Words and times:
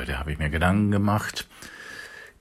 Heute 0.00 0.18
habe 0.18 0.32
ich 0.32 0.38
mir 0.38 0.48
Gedanken 0.48 0.90
gemacht 0.90 1.46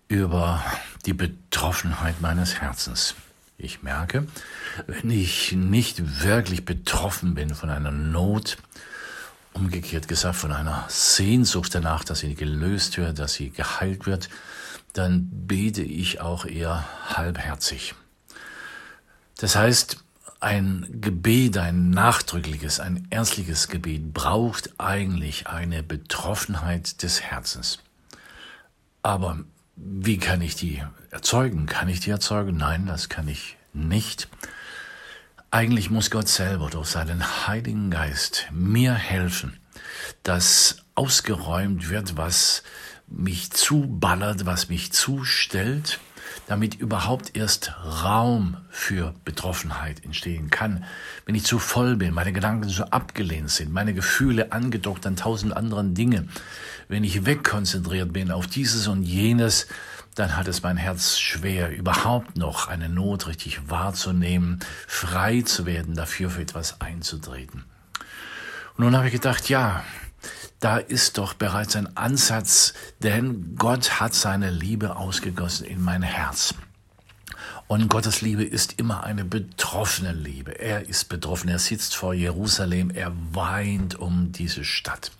über 0.07 0.63
die 1.05 1.11
Betroffenheit 1.11 2.21
meines 2.21 2.61
Herzens. 2.61 3.15
Ich 3.57 3.83
merke, 3.83 4.25
wenn 4.87 5.11
ich 5.11 5.51
nicht 5.51 6.23
wirklich 6.23 6.63
betroffen 6.63 7.35
bin 7.35 7.53
von 7.53 7.69
einer 7.69 7.91
Not, 7.91 8.55
umgekehrt 9.51 10.07
gesagt 10.07 10.37
von 10.37 10.53
einer 10.53 10.85
Sehnsucht 10.87 11.75
danach, 11.75 12.05
dass 12.05 12.19
sie 12.19 12.33
gelöst 12.33 12.97
wird, 12.97 13.19
dass 13.19 13.33
sie 13.33 13.49
geheilt 13.49 14.05
wird, 14.05 14.29
dann 14.93 15.27
bete 15.29 15.83
ich 15.83 16.21
auch 16.21 16.45
eher 16.45 16.85
halbherzig. 17.09 17.93
Das 19.35 19.57
heißt, 19.57 20.01
ein 20.39 20.87
Gebet, 21.01 21.57
ein 21.57 21.89
nachdrückliches, 21.89 22.79
ein 22.79 23.07
ernstliches 23.09 23.67
Gebet 23.67 24.13
braucht 24.13 24.79
eigentlich 24.79 25.47
eine 25.47 25.83
Betroffenheit 25.83 27.03
des 27.03 27.21
Herzens. 27.21 27.79
Aber 29.01 29.39
wie 29.75 30.17
kann 30.17 30.41
ich 30.41 30.55
die 30.55 30.81
erzeugen? 31.11 31.65
Kann 31.65 31.89
ich 31.89 31.99
die 31.99 32.09
erzeugen? 32.09 32.57
Nein, 32.57 32.85
das 32.85 33.09
kann 33.09 33.27
ich 33.27 33.57
nicht. 33.73 34.29
Eigentlich 35.51 35.89
muss 35.89 36.11
Gott 36.11 36.27
selber 36.27 36.69
durch 36.69 36.87
seinen 36.87 37.47
Heiligen 37.47 37.89
Geist 37.89 38.47
mir 38.51 38.93
helfen, 38.93 39.57
dass 40.23 40.83
ausgeräumt 40.95 41.89
wird, 41.89 42.17
was 42.17 42.63
mich 43.07 43.51
zuballert, 43.51 44.45
was 44.45 44.69
mich 44.69 44.91
zustellt, 44.91 45.99
damit 46.47 46.75
überhaupt 46.75 47.35
erst 47.37 47.73
Raum 48.03 48.57
für 48.69 49.13
Betroffenheit 49.25 50.03
entstehen 50.03 50.49
kann. 50.49 50.83
Wenn 51.25 51.35
ich 51.35 51.43
zu 51.43 51.59
voll 51.59 51.95
bin, 51.95 52.13
meine 52.13 52.33
Gedanken 52.33 52.69
so 52.69 52.83
abgelehnt 52.85 53.49
sind, 53.49 53.71
meine 53.71 53.93
Gefühle 53.93 54.51
angedockt 54.51 55.05
an 55.05 55.15
tausend 55.15 55.55
anderen 55.55 55.93
Dinge, 55.93 56.27
wenn 56.87 57.03
ich 57.03 57.25
wegkonzentriert 57.25 58.11
bin 58.11 58.31
auf 58.31 58.47
dieses 58.47 58.87
und 58.87 59.03
jenes, 59.03 59.67
dann 60.15 60.35
hat 60.35 60.47
es 60.47 60.63
mein 60.63 60.77
Herz 60.77 61.17
schwer, 61.17 61.71
überhaupt 61.71 62.35
noch 62.35 62.67
eine 62.67 62.89
Not 62.89 63.27
richtig 63.27 63.69
wahrzunehmen, 63.69 64.59
frei 64.87 65.41
zu 65.43 65.65
werden, 65.65 65.95
dafür 65.95 66.29
für 66.29 66.41
etwas 66.41 66.81
einzutreten. 66.81 67.63
Und 68.75 68.85
nun 68.85 68.97
habe 68.97 69.07
ich 69.07 69.13
gedacht, 69.13 69.49
ja, 69.49 69.83
da 70.59 70.77
ist 70.77 71.17
doch 71.17 71.33
bereits 71.33 71.75
ein 71.75 71.95
Ansatz, 71.95 72.73
denn 73.01 73.55
Gott 73.55 73.99
hat 73.99 74.13
seine 74.13 74.49
Liebe 74.49 74.95
ausgegossen 74.97 75.65
in 75.65 75.81
mein 75.81 76.01
Herz. 76.01 76.53
Und 77.67 77.87
Gottes 77.87 78.21
Liebe 78.21 78.43
ist 78.43 78.79
immer 78.79 79.03
eine 79.03 79.23
betroffene 79.23 80.11
Liebe. 80.11 80.59
Er 80.59 80.89
ist 80.89 81.07
betroffen. 81.07 81.49
Er 81.49 81.59
sitzt 81.59 81.95
vor 81.95 82.15
Jerusalem. 82.15 82.89
Er 82.89 83.13
weint 83.31 83.99
um 83.99 84.31
diese 84.31 84.63
Stadt. 84.63 85.11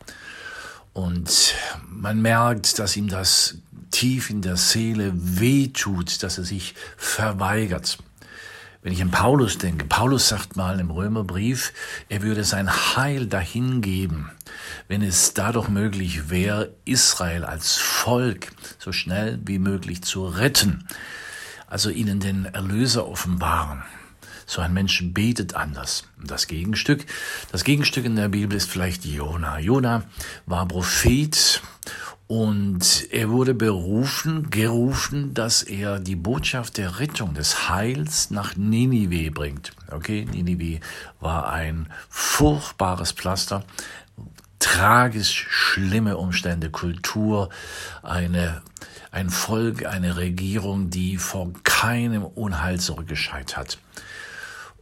Und 0.94 1.54
man 1.88 2.22
merkt, 2.22 2.80
dass 2.80 2.98
ihm 2.98 3.08
das 3.08 3.60
tief 3.92 4.32
in 4.32 4.42
der 4.42 4.58
Seele 4.58 5.12
wehtut, 5.14 6.24
dass 6.24 6.40
er 6.40 6.44
sich 6.44 6.74
verweigert. 6.98 8.00
Wenn 8.82 8.94
ich 8.94 9.02
an 9.02 9.12
Paulus 9.12 9.58
denke, 9.58 9.86
Paulus 9.86 10.30
sagt 10.30 10.56
mal 10.56 10.80
im 10.80 10.90
Römerbrief, 10.90 11.74
er 12.08 12.22
würde 12.22 12.46
sein 12.46 12.70
Heil 12.70 13.28
dahingeben, 13.28 14.32
wenn 14.90 15.04
es 15.04 15.36
dadurch 15.36 15.70
möglich 15.70 16.30
wäre, 16.30 16.74
Israel 16.84 17.46
als 17.46 17.78
Volk 17.78 18.52
so 18.80 18.92
schnell 18.92 19.40
wie 19.46 19.60
möglich 19.60 20.02
zu 20.02 20.26
retten, 20.26 20.88
also 21.68 21.92
ihnen 21.92 22.20
den 22.20 22.46
Erlöser 22.46 23.08
offenbaren. 23.08 23.84
So 24.48 24.62
ein 24.62 24.74
Mensch 24.74 25.04
betet 25.14 25.54
anders. 25.54 26.06
Das 26.18 26.48
Gegenstück, 26.48 27.06
das 27.52 27.64
Gegenstück 27.64 28.04
in 28.04 28.16
der 28.16 28.30
Bibel 28.30 28.58
ist 28.58 28.72
vielleicht 28.72 29.06
Jona. 29.06 29.60
Jona 29.60 30.06
war 30.48 30.68
Prophet 30.68 31.62
und 32.26 33.08
er 33.12 33.30
wurde 33.30 33.54
berufen, 33.54 34.50
gerufen, 34.50 35.36
dass 35.36 35.62
er 35.62 36.00
die 36.00 36.16
Botschaft 36.16 36.78
der 36.78 36.98
Rettung, 37.00 37.36
des 37.36 37.70
Heils 37.70 38.32
nach 38.32 38.56
Ninive 38.56 39.30
bringt. 39.30 39.72
Okay, 39.92 40.26
Ninive 40.26 40.80
war 41.20 41.52
ein 41.52 41.88
furchtbares 42.10 43.12
Pflaster, 43.12 43.64
tragisch 44.74 45.48
schlimme 45.50 46.18
Umstände, 46.18 46.70
Kultur, 46.70 47.50
eine, 48.04 48.62
ein 49.12 49.30
Volk, 49.30 49.86
eine 49.86 50.18
Regierung, 50.18 50.92
die 50.92 51.18
vor 51.18 51.52
keinem 51.64 52.24
Unheil 52.24 52.80
zurückgescheit 52.80 53.58
hat. 53.58 53.80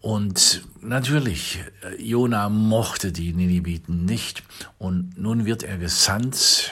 Und 0.02 0.64
natürlich, 0.81 1.59
Jona 1.98 2.50
mochte 2.50 3.12
die 3.12 3.34
Niniviten 3.34 4.03
nicht. 4.06 4.44
Und 4.78 5.18
nun 5.18 5.46
wird 5.46 5.64
er 5.64 5.78
gesandt 5.78 6.72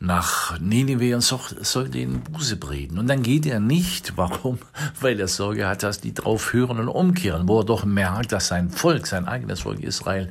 nach 0.00 0.58
Nineveh 0.58 1.14
und 1.14 1.22
soll 1.22 1.88
den 1.88 2.20
Buße 2.20 2.58
reden. 2.68 2.98
Und 2.98 3.06
dann 3.06 3.22
geht 3.22 3.46
er 3.46 3.60
nicht. 3.60 4.16
Warum? 4.16 4.58
Weil 5.00 5.18
er 5.20 5.28
Sorge 5.28 5.66
hat, 5.66 5.82
dass 5.82 6.00
die 6.00 6.14
drauf 6.14 6.52
hören 6.52 6.78
und 6.78 6.88
umkehren, 6.88 7.48
wo 7.48 7.60
er 7.60 7.64
doch 7.64 7.84
merkt, 7.84 8.32
dass 8.32 8.48
sein 8.48 8.70
Volk, 8.70 9.06
sein 9.06 9.26
eigenes 9.26 9.60
Volk 9.60 9.80
Israel, 9.80 10.30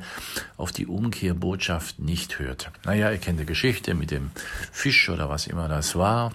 auf 0.56 0.72
die 0.72 0.86
Umkehrbotschaft 0.86 1.98
nicht 1.98 2.38
hört. 2.38 2.70
Naja, 2.84 3.10
ihr 3.10 3.18
kennt 3.18 3.40
die 3.40 3.46
Geschichte 3.46 3.94
mit 3.94 4.10
dem 4.10 4.30
Fisch 4.72 5.08
oder 5.08 5.28
was 5.28 5.46
immer 5.46 5.68
das 5.68 5.96
war. 5.96 6.32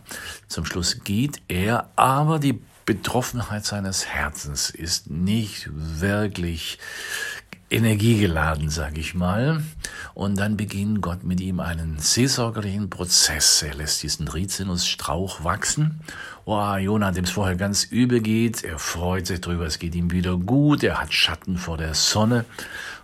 Zum 0.47 0.65
Schluss 0.65 1.03
geht 1.03 1.41
er, 1.47 1.89
aber 1.95 2.39
die 2.39 2.59
Betroffenheit 2.89 3.65
seines 3.65 4.07
Herzens 4.07 4.71
ist 4.71 5.11
nicht 5.11 5.69
wirklich 5.71 6.79
energiegeladen, 7.69 8.69
sage 8.69 8.99
ich 8.99 9.13
mal. 9.13 9.61
Und 10.13 10.39
dann 10.39 10.57
beginnt 10.57 11.01
Gott 11.01 11.23
mit 11.23 11.39
ihm 11.39 11.59
einen 11.59 11.99
seelsorgerlichen 11.99 12.89
Prozess. 12.89 13.61
Er 13.61 13.75
lässt 13.75 14.01
diesen 14.03 14.27
Rizinusstrauch 14.27 15.43
wachsen. 15.43 16.01
Oh, 16.45 16.75
Jonah, 16.75 17.11
dem 17.11 17.25
es 17.25 17.31
vorher 17.31 17.55
ganz 17.55 17.83
übel 17.83 18.21
geht, 18.21 18.63
er 18.63 18.79
freut 18.79 19.27
sich 19.27 19.39
drüber, 19.39 19.65
es 19.65 19.77
geht 19.77 19.93
ihm 19.93 20.09
wieder 20.09 20.35
gut, 20.35 20.83
er 20.83 20.99
hat 20.99 21.13
Schatten 21.13 21.57
vor 21.57 21.77
der 21.77 21.93
Sonne. 21.93 22.45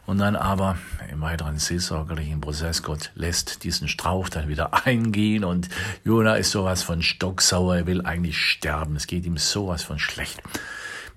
Und 0.07 0.19
dann 0.19 0.35
aber 0.35 0.77
im 1.11 1.21
weiteren 1.21 1.57
seelsorgerlichen 1.57 2.41
Prozess, 2.41 2.83
Gott 2.83 3.11
lässt 3.15 3.63
diesen 3.63 3.87
Strauch 3.87 4.29
dann 4.29 4.47
wieder 4.47 4.85
eingehen 4.85 5.43
und 5.43 5.69
Jonah 6.03 6.35
ist 6.35 6.51
sowas 6.51 6.83
von 6.83 7.01
stocksauer, 7.01 7.77
er 7.77 7.87
will 7.87 8.01
eigentlich 8.01 8.37
sterben, 8.37 8.95
es 8.95 9.07
geht 9.07 9.25
ihm 9.25 9.37
sowas 9.37 9.83
von 9.83 9.99
schlecht. 9.99 10.41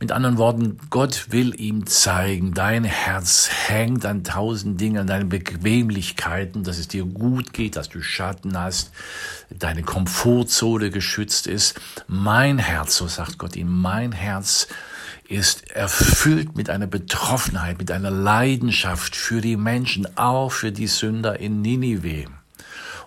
Mit 0.00 0.12
anderen 0.12 0.38
Worten, 0.38 0.78
Gott 0.90 1.32
will 1.32 1.60
ihm 1.60 1.86
zeigen, 1.86 2.54
dein 2.54 2.84
Herz 2.84 3.48
hängt 3.66 4.06
an 4.06 4.22
tausend 4.22 4.80
Dingen, 4.80 4.98
an 4.98 5.06
deinen 5.08 5.28
Bequemlichkeiten, 5.28 6.62
dass 6.62 6.78
es 6.78 6.86
dir 6.86 7.04
gut 7.04 7.52
geht, 7.52 7.74
dass 7.74 7.88
du 7.88 8.00
Schatten 8.00 8.56
hast, 8.56 8.92
deine 9.50 9.82
Komfortzone 9.82 10.90
geschützt 10.90 11.48
ist. 11.48 11.80
Mein 12.06 12.58
Herz, 12.58 12.94
so 12.94 13.08
sagt 13.08 13.38
Gott 13.38 13.56
ihm, 13.56 13.80
mein 13.80 14.12
Herz 14.12 14.68
ist 15.28 15.72
erfüllt 15.72 16.56
mit 16.56 16.70
einer 16.70 16.86
Betroffenheit, 16.86 17.78
mit 17.78 17.90
einer 17.90 18.12
Leidenschaft 18.12 19.16
für 19.16 19.40
die 19.40 19.56
Menschen, 19.56 20.16
auch 20.16 20.52
für 20.52 20.70
die 20.70 20.86
Sünder 20.86 21.40
in 21.40 21.60
Ninive 21.60 22.26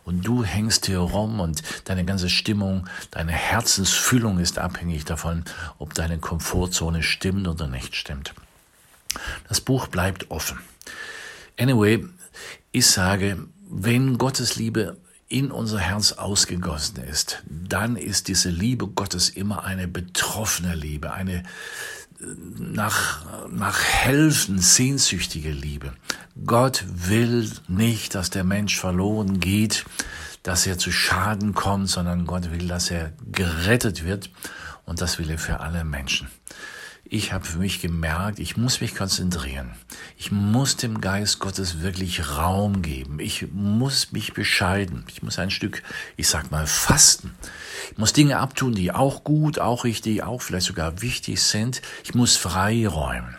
und 0.05 0.25
du 0.25 0.43
hängst 0.43 0.85
hier 0.85 0.99
rum 0.99 1.39
und 1.39 1.61
deine 1.85 2.05
ganze 2.05 2.29
Stimmung, 2.29 2.87
deine 3.11 3.31
Herzensfühlung 3.31 4.39
ist 4.39 4.59
abhängig 4.59 5.05
davon, 5.05 5.43
ob 5.77 5.93
deine 5.93 6.17
Komfortzone 6.17 7.03
stimmt 7.03 7.47
oder 7.47 7.67
nicht 7.67 7.95
stimmt. 7.95 8.33
Das 9.47 9.61
Buch 9.61 9.87
bleibt 9.87 10.31
offen. 10.31 10.59
Anyway, 11.59 12.05
ich 12.71 12.87
sage, 12.87 13.47
wenn 13.69 14.17
Gottes 14.17 14.55
Liebe 14.55 14.97
in 15.27 15.49
unser 15.49 15.79
Herz 15.79 16.13
ausgegossen 16.13 17.03
ist, 17.03 17.41
dann 17.45 17.95
ist 17.95 18.27
diese 18.27 18.49
Liebe 18.49 18.87
Gottes 18.87 19.29
immer 19.29 19.63
eine 19.63 19.87
betroffene 19.87 20.75
Liebe, 20.75 21.13
eine 21.13 21.43
nach, 22.57 23.25
nach 23.49 23.83
Helfen 23.83 24.59
sehnsüchtige 24.59 25.51
Liebe. 25.51 25.93
Gott 26.45 26.85
will 26.87 27.49
nicht, 27.67 28.15
dass 28.15 28.29
der 28.29 28.43
Mensch 28.43 28.79
verloren 28.79 29.39
geht, 29.39 29.85
dass 30.43 30.65
er 30.65 30.77
zu 30.77 30.91
Schaden 30.91 31.53
kommt, 31.53 31.89
sondern 31.89 32.25
Gott 32.25 32.51
will, 32.51 32.67
dass 32.67 32.89
er 32.89 33.13
gerettet 33.31 34.03
wird 34.03 34.29
und 34.85 35.01
das 35.01 35.19
will 35.19 35.29
er 35.29 35.37
für 35.37 35.59
alle 35.59 35.83
Menschen. 35.83 36.29
Ich 37.03 37.33
habe 37.33 37.43
für 37.43 37.57
mich 37.57 37.81
gemerkt, 37.81 38.39
ich 38.39 38.55
muss 38.55 38.79
mich 38.79 38.95
konzentrieren. 38.95 39.71
Ich 40.17 40.31
muss 40.31 40.77
dem 40.77 41.01
Geist 41.01 41.39
Gottes 41.39 41.81
wirklich 41.81 42.37
Raum 42.37 42.81
geben. 42.81 43.19
Ich 43.19 43.47
muss 43.51 44.13
mich 44.13 44.33
bescheiden. 44.33 45.03
Ich 45.09 45.21
muss 45.21 45.37
ein 45.37 45.51
Stück, 45.51 45.83
ich 46.15 46.29
sag 46.29 46.51
mal, 46.51 46.67
fasten. 46.67 47.35
Ich 47.91 47.97
muss 47.97 48.13
Dinge 48.13 48.39
abtun, 48.39 48.73
die 48.73 48.93
auch 48.93 49.23
gut, 49.23 49.59
auch 49.59 49.83
richtig, 49.83 50.23
auch 50.23 50.41
vielleicht 50.41 50.67
sogar 50.67 51.01
wichtig 51.01 51.41
sind. 51.41 51.81
Ich 52.03 52.15
muss 52.15 52.37
freiräumen. 52.37 53.35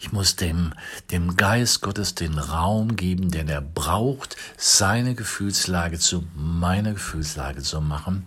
Ich 0.00 0.12
muss 0.12 0.36
dem, 0.36 0.72
dem 1.10 1.36
Geist 1.36 1.80
Gottes 1.80 2.14
den 2.14 2.38
Raum 2.38 2.96
geben, 2.96 3.30
den 3.30 3.48
er 3.48 3.60
braucht, 3.60 4.36
seine 4.56 5.14
Gefühlslage 5.14 5.98
zu 5.98 6.26
meiner 6.34 6.92
Gefühlslage 6.92 7.62
zu 7.62 7.80
machen. 7.80 8.24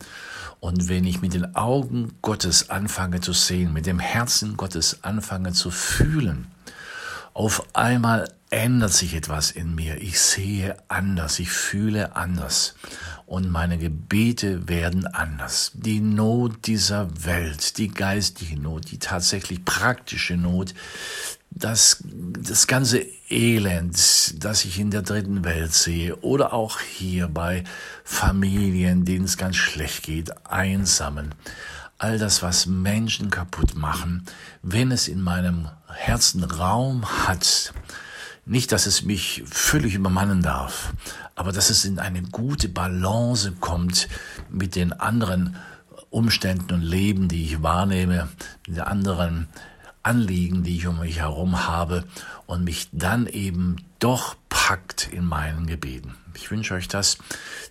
Und 0.59 0.89
wenn 0.89 1.05
ich 1.05 1.21
mit 1.21 1.33
den 1.33 1.55
Augen 1.55 2.13
Gottes 2.21 2.69
anfange 2.69 3.21
zu 3.21 3.33
sehen, 3.33 3.71
mit 3.71 3.85
dem 3.85 3.99
Herzen 3.99 4.57
Gottes 4.57 5.03
anfange 5.03 5.53
zu 5.53 5.71
fühlen, 5.71 6.47
auf 7.33 7.63
einmal 7.73 8.27
ändert 8.49 8.91
sich 8.91 9.13
etwas 9.13 9.51
in 9.51 9.75
mir. 9.75 10.01
Ich 10.01 10.19
sehe 10.19 10.75
anders, 10.87 11.39
ich 11.39 11.49
fühle 11.49 12.15
anders 12.15 12.75
und 13.29 13.51
meine 13.51 13.77
Gebete 13.77 14.67
werden 14.67 15.05
anders. 15.05 15.71
Die 15.75 15.99
Not 15.99 16.65
dieser 16.65 17.25
Welt, 17.25 17.77
die 17.77 17.89
geistige 17.89 18.59
Not, 18.59 18.89
die 18.89 18.97
tatsächlich 18.97 19.63
praktische 19.63 20.35
Not, 20.35 20.73
das, 21.51 22.03
das 22.03 22.65
ganze 22.65 23.05
Elend, 23.29 24.43
das 24.43 24.65
ich 24.65 24.79
in 24.79 24.89
der 24.89 25.03
dritten 25.03 25.43
Welt 25.43 25.73
sehe 25.73 26.15
oder 26.17 26.53
auch 26.53 26.79
hier 26.79 27.27
bei 27.27 27.63
Familien, 28.03 29.05
denen 29.05 29.25
es 29.25 29.37
ganz 29.37 29.57
schlecht 29.57 30.01
geht, 30.01 30.31
Einsamen, 30.47 31.35
all 31.99 32.17
das, 32.17 32.41
was 32.41 32.65
Menschen 32.65 33.29
kaputt 33.29 33.75
machen, 33.75 34.25
wenn 34.63 34.91
es 34.91 35.07
in 35.07 35.21
meinem 35.21 35.69
Herzen 35.87 36.43
Raum 36.43 37.05
hat, 37.27 37.73
nicht, 38.49 38.71
dass 38.71 38.87
es 38.87 39.03
mich 39.03 39.43
völlig 39.45 39.93
übermannen 39.93 40.41
darf, 40.41 40.93
aber 41.39 41.53
dass 41.53 41.69
es 41.69 41.85
in 41.85 41.99
eine 41.99 42.21
gute 42.21 42.67
Balance 42.67 43.53
kommt 43.61 44.09
mit 44.49 44.75
den 44.75 44.91
anderen 44.91 45.55
Umständen 46.09 46.73
und 46.73 46.81
Leben, 46.81 47.29
die 47.29 47.45
ich 47.45 47.63
wahrnehme, 47.63 48.27
mit 48.67 48.75
den 48.75 48.83
anderen 48.83 49.47
Anliegen, 50.03 50.63
die 50.63 50.75
ich 50.75 50.85
um 50.85 50.99
mich 50.99 51.19
herum 51.19 51.65
habe 51.65 52.03
und 52.45 52.65
mich 52.65 52.89
dann 52.91 53.25
eben 53.25 53.77
doch 53.99 54.35
packt 54.49 55.13
in 55.13 55.23
meinen 55.23 55.65
Gebeten. 55.65 56.13
Ich 56.33 56.51
wünsche 56.51 56.73
euch 56.73 56.89
das, 56.89 57.17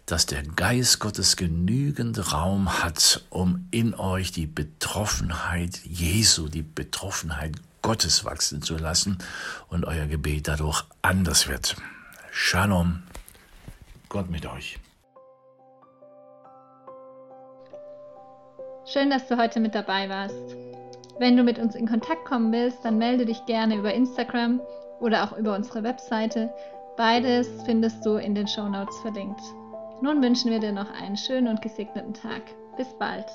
dass 0.06 0.24
der 0.24 0.44
Geist 0.44 0.98
Gottes 0.98 1.36
genügend 1.36 2.32
Raum 2.32 2.82
hat, 2.82 3.26
um 3.28 3.68
in 3.70 3.92
euch 3.92 4.32
die 4.32 4.46
Betroffenheit 4.46 5.78
Jesu, 5.84 6.48
die 6.48 6.62
Betroffenheit 6.62 7.52
Gottes 7.82 8.24
wachsen 8.24 8.62
zu 8.62 8.78
lassen 8.78 9.18
und 9.68 9.84
euer 9.84 10.06
Gebet 10.06 10.48
dadurch 10.48 10.84
anders 11.02 11.48
wird. 11.48 11.76
Shalom, 12.30 13.02
Gott 14.08 14.30
mit 14.30 14.46
euch. 14.46 14.78
Schön, 18.86 19.10
dass 19.10 19.26
du 19.28 19.36
heute 19.36 19.60
mit 19.60 19.74
dabei 19.74 20.08
warst. 20.08 20.56
Wenn 21.18 21.36
du 21.36 21.42
mit 21.42 21.58
uns 21.58 21.74
in 21.74 21.86
Kontakt 21.86 22.24
kommen 22.24 22.52
willst, 22.52 22.84
dann 22.84 22.96
melde 22.96 23.26
dich 23.26 23.44
gerne 23.46 23.76
über 23.76 23.92
Instagram 23.92 24.60
oder 25.00 25.24
auch 25.24 25.36
über 25.36 25.54
unsere 25.54 25.82
Webseite. 25.82 26.50
Beides 26.96 27.48
findest 27.64 28.04
du 28.06 28.16
in 28.16 28.34
den 28.34 28.48
Show 28.48 28.68
Notes 28.68 28.98
verlinkt. 29.00 29.42
Nun 30.00 30.22
wünschen 30.22 30.50
wir 30.50 30.60
dir 30.60 30.72
noch 30.72 30.90
einen 30.90 31.16
schönen 31.16 31.48
und 31.48 31.60
gesegneten 31.60 32.14
Tag. 32.14 32.42
Bis 32.76 32.88
bald. 32.98 33.26